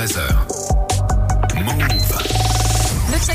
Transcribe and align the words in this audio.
13h. 0.00 0.59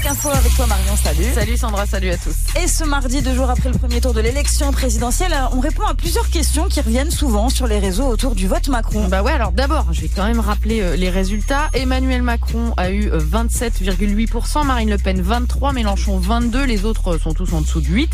Info 0.08 0.30
avec 0.30 0.54
toi 0.54 0.68
Marion, 0.68 0.96
salut. 0.96 1.26
Salut 1.34 1.58
Sandra, 1.58 1.86
salut 1.88 2.12
à 2.12 2.18
tous. 2.18 2.36
Et 2.62 2.68
ce 2.68 2.84
mardi, 2.84 3.24
deux 3.24 3.34
jours 3.34 3.50
après 3.50 3.70
le 3.70 3.78
premier 3.78 4.02
tour 4.02 4.14
de 4.14 4.20
l'élection 4.20 4.72
présidentielle, 4.72 5.34
on 5.52 5.60
répond 5.60 5.84
à 5.84 5.96
plusieurs 5.96 6.30
questions 6.30 6.66
qui 6.66 6.80
reviennent 6.80 7.10
souvent 7.10 7.50
sur 7.50 7.66
les 7.66 7.80
réseaux 7.80 8.06
autour 8.06 8.36
du 8.36 8.48
vote 8.48 8.68
Macron. 8.68 9.08
Bah 9.08 9.24
ouais, 9.24 9.32
alors 9.32 9.52
d'abord, 9.52 9.88
je 9.94 10.02
vais 10.02 10.08
quand 10.08 10.26
même 10.26 10.40
rappeler 10.40 10.82
euh, 10.82 10.96
les 10.96 11.10
résultats. 11.10 11.70
Emmanuel 11.74 12.22
Macron 12.22 12.74
a 12.78 12.92
eu 12.92 13.10
euh, 13.10 13.20
27,8%, 13.20 14.64
Marine 14.64 14.92
Le 14.92 15.00
Pen 15.00 15.20
23, 15.20 15.74
Mélenchon 15.74 16.20
22, 16.20 16.66
les 16.66 16.86
autres 16.86 17.16
euh, 17.16 17.20
sont 17.20 17.34
tous 17.34 17.52
en 17.54 17.62
dessous 17.62 17.82
de 17.82 17.88
8. 17.88 18.12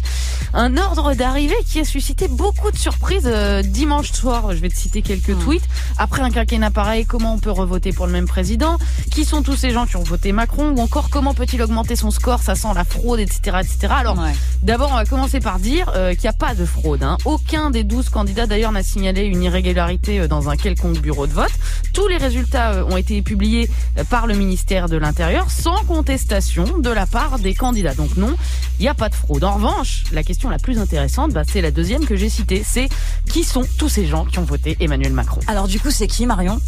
Un 0.54 0.78
ordre 0.78 1.14
d'arrivée 1.14 1.56
qui 1.68 1.80
a 1.82 1.86
suscité 1.86 2.30
beaucoup 2.30 2.72
de 2.72 2.78
surprises 2.78 3.24
euh, 3.26 3.64
dimanche 3.64 4.14
soir. 4.14 4.54
Je 4.54 4.60
vais 4.60 4.70
te 4.70 4.78
citer 4.78 5.02
quelques 5.02 5.38
tweets. 5.40 5.68
Après 5.98 6.22
un 6.22 6.30
quinquennat 6.30 6.72
pareil, 6.72 7.06
comment 7.06 7.34
on 7.34 7.40
peut 7.40 7.52
revoter 7.52 7.92
pour 7.92 8.06
le 8.06 8.14
même 8.14 8.28
président? 8.28 8.78
Qui 9.12 9.26
sont 9.26 9.44
tous 9.44 9.58
ces 9.58 9.72
gens 9.72 9.86
qui 9.86 9.98
ont 9.98 10.04
voté 10.04 10.32
Macron? 10.32 10.70
Ou 10.72 10.80
encore 10.80 11.10
comment 11.10 11.34
peut-il 11.34 11.62
augmenter 11.62 11.81
son 11.96 12.12
score 12.12 12.42
Ça 12.42 12.56
sent 12.56 12.68
la 12.76 12.84
fraude, 12.84 13.20
etc. 13.20 13.58
etc. 13.62 13.94
Alors, 13.98 14.18
Ouais. 14.18 14.34
D'abord, 14.64 14.90
on 14.92 14.96
va 14.96 15.06
commencer 15.06 15.40
par 15.40 15.58
dire 15.60 15.92
euh, 15.96 16.12
qu'il 16.14 16.24
n'y 16.24 16.30
a 16.30 16.34
pas 16.34 16.54
de 16.54 16.66
fraude. 16.66 17.02
hein. 17.04 17.18
Aucun 17.26 17.72
des 17.72 17.84
12 17.84 18.10
candidats 18.10 18.46
d'ailleurs 18.46 18.72
n'a 18.72 18.84
signalé 18.84 19.24
une 19.24 19.42
irrégularité 19.42 20.20
euh, 20.20 20.28
dans 20.28 20.50
un 20.50 20.56
quelconque 20.58 21.00
bureau 21.00 21.26
de 21.28 21.32
vote. 21.34 21.52
Tous 21.94 22.08
les 22.08 22.18
résultats 22.18 22.72
euh, 22.74 22.84
ont 22.86 22.98
été 22.98 23.22
publiés 23.24 23.70
par 24.10 24.28
le 24.28 24.36
ministère 24.36 24.88
de 24.90 24.98
l'Intérieur 24.98 25.50
sans 25.50 25.84
contestation 25.86 26.78
de 26.80 26.90
la 26.90 27.06
part 27.08 27.40
des 27.40 27.54
candidats. 27.56 27.96
Donc 27.96 28.18
non, 28.18 28.36
il 28.80 28.84
n'y 28.84 28.88
a 28.90 28.94
pas 28.94 29.10
de 29.10 29.16
fraude. 29.16 29.44
En 29.44 29.54
revanche, 29.56 30.04
la 30.12 30.24
question 30.24 30.50
la 30.50 30.60
plus 30.60 30.78
intéressante, 30.78 31.32
bah, 31.32 31.42
c'est 31.50 31.62
la 31.62 31.72
deuxième 31.72 32.06
que 32.06 32.16
j'ai 32.16 32.30
citée. 32.30 32.64
C'est 32.66 32.90
qui 33.32 33.44
sont 33.44 33.64
tous 33.78 33.90
ces 33.90 34.06
gens 34.06 34.26
qui 34.26 34.38
ont 34.40 34.44
voté 34.44 34.78
Emmanuel 34.80 35.14
Macron? 35.14 35.40
Alors 35.48 35.68
du 35.68 35.80
coup, 35.80 35.90
c'est 35.92 36.08
qui 36.08 36.26
Marion? 36.26 36.60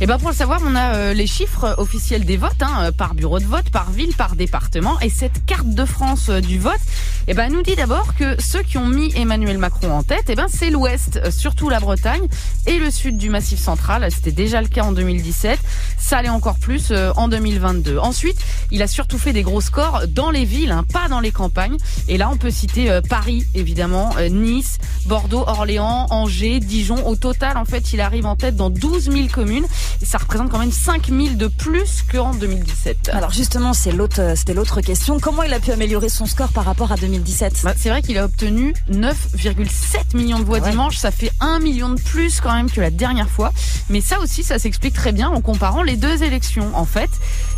Et 0.00 0.06
ben 0.06 0.18
pour 0.18 0.30
le 0.30 0.34
savoir, 0.34 0.60
on 0.64 0.74
a 0.76 0.94
euh, 0.94 1.12
les 1.14 1.26
chiffres 1.26 1.74
officiels 1.78 2.24
des 2.24 2.36
votes 2.36 2.62
hein, 2.62 2.92
par 2.96 3.14
bureau 3.14 3.38
de 3.40 3.44
vote, 3.44 3.68
par 3.70 3.90
ville, 3.90 4.14
par 4.14 4.36
département. 4.38 4.98
Et 5.00 5.10
cette 5.10 5.44
carte 5.44 5.68
de 5.68 5.84
France 5.84 6.30
euh, 6.30 6.40
du 6.40 6.58
vote, 6.58 6.80
eh 7.30 7.34
ben 7.34 7.52
nous 7.52 7.60
dit 7.60 7.76
d'abord 7.76 8.14
que 8.14 8.40
ceux 8.40 8.62
qui 8.62 8.78
ont 8.78 8.86
mis 8.86 9.12
Emmanuel 9.14 9.58
Macron 9.58 9.92
en 9.92 10.02
tête, 10.02 10.24
eh 10.28 10.34
ben 10.34 10.46
c'est 10.48 10.70
l'Ouest, 10.70 11.20
euh, 11.22 11.30
surtout 11.30 11.68
la 11.68 11.78
Bretagne 11.78 12.26
et 12.66 12.78
le 12.78 12.90
Sud 12.90 13.18
du 13.18 13.28
Massif 13.28 13.60
central. 13.60 14.10
C'était 14.10 14.32
déjà 14.32 14.62
le 14.62 14.68
cas 14.68 14.82
en 14.82 14.92
2017. 14.92 15.58
Ça 15.98 16.16
allait 16.16 16.30
encore 16.30 16.58
plus 16.58 16.90
euh, 16.90 17.12
en 17.16 17.28
2022. 17.28 17.98
Ensuite, 17.98 18.38
il 18.70 18.80
a 18.80 18.86
surtout 18.86 19.18
fait 19.18 19.34
des 19.34 19.42
gros 19.42 19.60
scores 19.60 20.04
dans 20.08 20.30
les 20.30 20.46
villes, 20.46 20.70
hein, 20.70 20.86
pas 20.90 21.08
dans 21.08 21.20
les 21.20 21.30
campagnes. 21.30 21.76
Et 22.08 22.16
là, 22.16 22.30
on 22.32 22.38
peut 22.38 22.50
citer 22.50 22.90
euh, 22.90 23.02
Paris, 23.02 23.44
évidemment, 23.54 24.14
Nice, 24.30 24.78
Bordeaux, 25.04 25.44
Orléans, 25.46 26.06
Angers, 26.08 26.60
Dijon. 26.60 27.06
Au 27.06 27.14
total, 27.14 27.58
en 27.58 27.66
fait, 27.66 27.92
il 27.92 28.00
arrive 28.00 28.24
en 28.24 28.36
tête 28.36 28.56
dans 28.56 28.70
12 28.70 29.10
000 29.10 29.26
communes. 29.30 29.66
Et 30.00 30.06
ça 30.06 30.16
représente 30.16 30.50
quand 30.50 30.60
même 30.60 30.72
5 30.72 31.08
000 31.08 31.34
de 31.34 31.48
plus 31.48 32.04
qu'en 32.10 32.32
2017. 32.32 33.10
Alors 33.12 33.32
justement, 33.32 33.74
c'est 33.74 33.92
l'autre, 33.92 34.32
c'était 34.34 34.54
l'autre 34.54 34.80
question. 34.80 35.20
Comment 35.20 35.42
il 35.42 35.52
a 35.52 35.60
pu 35.60 35.72
améliorer 35.72 36.08
son 36.08 36.24
score 36.24 36.48
par 36.52 36.64
rapport 36.64 36.90
à 36.90 36.96
2017 36.96 37.17
Bah, 37.64 37.74
c'est 37.76 37.88
vrai 37.90 38.02
qu'il 38.02 38.18
a 38.18 38.24
obtenu 38.24 38.74
9,7 38.90 40.16
millions 40.16 40.38
de 40.38 40.44
voix 40.44 40.58
Ouais. 40.60 40.70
dimanche. 40.70 40.96
Ça 40.96 41.10
fait 41.10 41.30
1 41.40 41.60
million 41.60 41.90
de 41.90 42.00
plus 42.00 42.40
quand 42.40 42.54
même 42.54 42.70
que 42.70 42.80
la 42.80 42.90
dernière 42.90 43.28
fois. 43.28 43.52
Mais 43.90 44.00
ça 44.00 44.18
aussi, 44.20 44.42
ça 44.42 44.58
s'explique 44.58 44.94
très 44.94 45.12
bien 45.12 45.28
en 45.28 45.40
comparant 45.40 45.82
les 45.82 45.96
deux 45.96 46.22
élections. 46.22 46.70
En 46.74 46.84
fait, 46.84 47.10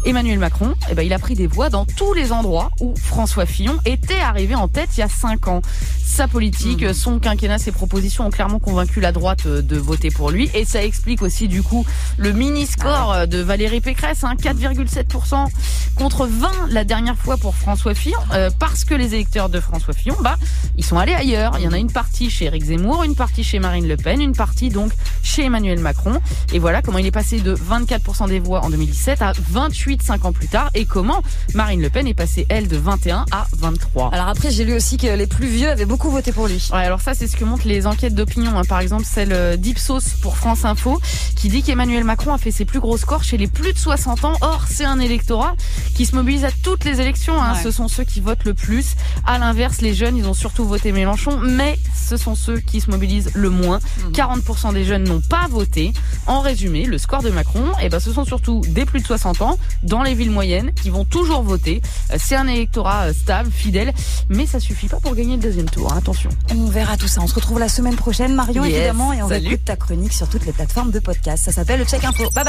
Emmanuel 0.05 0.39
Macron, 0.39 0.75
eh 0.91 0.95
ben, 0.95 1.03
il 1.03 1.13
a 1.13 1.19
pris 1.19 1.35
des 1.35 1.47
voix 1.47 1.71
dans 1.71 1.85
tous 1.85 2.13
les 2.15 2.33
endroits 2.33 2.71
où 2.81 2.95
François 2.97 3.47
Fillon 3.47 3.79
était 3.85 4.21
arrivé 4.21 4.55
en 4.55 4.69
tête 4.69 4.91
il 4.97 5.01
y 5.01 5.03
a 5.03 5.09
5 5.09 5.49
ans. 5.49 5.63
Sa 6.05 6.27
politique, 6.27 6.93
son 6.95 7.19
quinquennat, 7.21 7.59
ses 7.59 7.71
propositions 7.73 8.27
ont 8.27 8.31
clairement 8.31 8.59
convaincu 8.59 9.01
la 9.01 9.13
droite 9.13 9.47
euh, 9.47 9.63
de 9.63 9.77
voter 9.77 10.11
pour 10.11 10.31
lui. 10.31 10.51
Et 10.55 10.65
ça 10.65 10.83
explique 10.85 11.23
aussi 11.23 11.47
du 11.49 11.63
coup 11.63 11.87
le 12.17 12.33
mini-score 12.33 13.13
euh, 13.13 13.27
de 13.27 13.39
Valérie 13.39 13.81
Pécresse, 13.81 14.25
hein, 14.25 14.35
4,7% 14.35 15.47
contre 15.95 16.27
20 16.27 16.51
la 16.71 16.85
dernière 16.85 17.17
fois 17.17 17.37
pour 17.37 17.55
François 17.55 17.95
Fillon, 17.95 18.19
euh, 18.33 18.51
parce 18.59 18.85
que 18.85 18.95
les 18.95 19.15
électeurs 19.15 19.49
de 19.51 19.61
François 19.61 19.95
Fillon, 19.95 20.17
bah, 20.23 20.37
ils 20.77 20.85
sont 20.85 20.99
allés 20.99 21.15
ailleurs. 21.15 21.57
Il 21.59 21.65
y 21.65 21.69
en 21.69 21.73
a 21.73 21.79
une 21.79 21.91
partie 21.93 22.31
chez 22.31 22.47
Éric 22.47 22.65
Zemmour, 22.65 23.05
une 23.05 23.15
partie 23.17 23.45
chez 23.45 23.59
Marine 23.59 23.87
Le 23.89 23.97
Pen, 23.97 24.21
une 24.21 24.35
partie 24.35 24.69
donc 24.71 24.93
chez 25.23 25.45
Emmanuel 25.45 25.79
Macron. 25.81 26.21
Et 26.53 26.59
voilà 26.59 26.83
comment 26.83 26.99
il 26.99 27.07
est 27.07 27.11
passé 27.11 27.41
de 27.41 27.55
24% 27.55 28.29
des 28.29 28.39
voix 28.41 28.65
en 28.65 28.71
2017 28.71 29.23
à 29.23 29.33
28 29.51 30.03
5 30.03 30.25
ans 30.25 30.33
plus 30.33 30.49
tard, 30.49 30.71
et 30.75 30.85
comment 30.87 31.23
Marine 31.55 31.81
Le 31.83 31.91
Pen 31.91 32.07
est 32.07 32.15
passée 32.15 32.47
elle 32.49 32.69
de 32.69 32.77
21 32.77 33.25
à 33.31 33.47
23. 33.59 34.11
Alors 34.13 34.29
après, 34.29 34.51
j'ai 34.51 34.65
lu 34.65 34.75
aussi 34.75 34.97
que 34.97 35.07
les 35.07 35.27
plus 35.27 35.49
vieux 35.49 35.71
avaient 35.71 35.85
beaucoup 35.87 36.11
voté 36.11 36.33
pour 36.33 36.47
lui. 36.47 36.69
Ouais, 36.73 36.79
alors 36.79 37.01
ça, 37.01 37.15
c'est 37.15 37.27
ce 37.27 37.37
que 37.37 37.45
montrent 37.45 37.67
les 37.67 37.87
enquêtes 37.87 38.15
d'opinion. 38.15 38.57
hein. 38.59 38.63
Par 38.69 38.81
exemple, 38.81 39.05
celle 39.05 39.33
euh, 39.33 39.57
d'Ipsos 39.57 40.15
pour 40.23 40.37
France 40.37 40.65
Info, 40.65 41.01
qui 41.37 41.49
dit 41.49 41.63
qu'Emmanuel 41.63 42.05
Macron 42.05 42.33
a 42.33 42.39
fait 42.39 42.51
ses 42.51 42.65
plus 42.65 42.81
gros 42.81 42.97
scores 42.97 43.25
chez 43.25 43.37
les 43.37 43.47
plus 43.49 43.73
de 43.73 43.79
60 43.79 44.25
ans. 44.25 44.35
Or, 44.41 44.65
c'est 44.69 44.85
un 44.85 45.01
électorat 45.01 45.55
qui 45.95 46.07
se 46.07 46.15
mobilise 46.15 46.45
à 46.45 46.51
toutes 46.63 46.85
les 46.85 47.01
élections. 47.01 47.41
hein. 47.41 47.55
Ouais. 47.55 47.63
Ce 47.63 47.71
sont 47.71 47.89
ceux 47.89 48.05
qui 48.05 48.21
votent 48.21 48.45
le 48.45 48.55
plus. 48.55 48.95
À 49.33 49.39
l'inverse, 49.39 49.81
les 49.81 49.95
jeunes, 49.95 50.17
ils 50.17 50.27
ont 50.27 50.35
surtout 50.35 50.65
voté 50.65 50.91
Mélenchon, 50.91 51.39
mais 51.39 51.79
ce 51.95 52.17
sont 52.17 52.35
ceux 52.35 52.59
qui 52.59 52.81
se 52.81 52.91
mobilisent 52.91 53.31
le 53.35 53.49
moins. 53.49 53.79
40% 54.13 54.73
des 54.75 54.85
jeunes 54.85 55.05
n'ont 55.05 55.21
pas 55.21 55.47
voté. 55.49 55.93
En 56.27 56.41
résumé, 56.41 56.85
le 56.85 56.99
score 56.99 57.23
de 57.23 57.31
Macron, 57.31 57.63
eh 57.81 57.89
ben, 57.89 58.01
ce 58.01 58.13
sont 58.13 58.25
surtout 58.25 58.61
des 58.67 58.85
plus 58.85 58.99
de 59.01 59.07
60 59.07 59.41
ans 59.43 59.57
dans 59.85 60.03
les 60.03 60.15
villes 60.15 60.33
moyennes 60.33 60.73
qui 60.75 60.91
vont 60.91 61.05
toujours 61.05 61.43
voter. 61.43 61.81
Euh, 62.13 62.17
C'est 62.19 62.35
un 62.35 62.49
électorat 62.49 63.05
euh, 63.05 63.13
stable, 63.13 63.53
fidèle, 63.53 63.93
mais 64.29 64.47
ça 64.47 64.59
suffit 64.59 64.89
pas 64.89 64.99
pour 64.99 65.15
gagner 65.15 65.37
le 65.37 65.43
deuxième 65.43 65.71
tour. 65.71 65.93
hein. 65.93 65.99
Attention. 65.99 66.31
On 66.57 66.67
verra 66.67 66.97
tout 66.97 67.07
ça. 67.07 67.21
On 67.21 67.29
se 67.29 67.35
retrouve 67.37 67.61
la 67.61 67.69
semaine 67.69 67.95
prochaine, 67.95 68.35
Marion, 68.35 68.65
Yes, 68.65 68.75
évidemment, 68.75 69.13
et 69.13 69.23
on 69.23 69.29
salut. 69.29 69.47
écoute 69.47 69.65
ta 69.65 69.77
chronique 69.77 70.13
sur 70.13 70.29
toutes 70.29 70.45
les 70.45 70.53
plateformes 70.53 70.91
de 70.91 70.99
podcast. 70.99 71.45
Ça 71.45 71.53
s'appelle 71.53 71.79
le 71.79 71.85
Check 71.87 72.03
Info. 72.05 72.25
Bye 72.31 72.33
bye. 72.35 72.45